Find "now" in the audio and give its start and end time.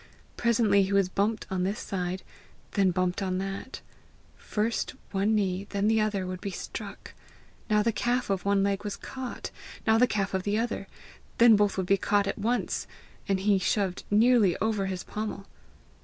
7.69-7.83, 9.85-9.99